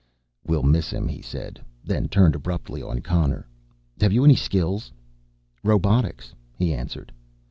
[0.43, 3.47] "We'll miss him," he said, then turned abruptly on Connor.
[3.99, 4.91] "Have you any skills?"
[5.63, 7.11] "Robotics," he answered.